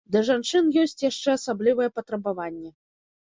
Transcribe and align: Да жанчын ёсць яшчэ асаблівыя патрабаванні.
Да 0.13 0.19
жанчын 0.27 0.71
ёсць 0.83 1.03
яшчэ 1.09 1.29
асаблівыя 1.39 1.93
патрабаванні. 1.97 2.73